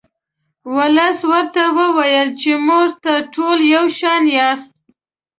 [0.75, 4.73] ولس ورته وویل چې موږ ته ټول یو شان یاست.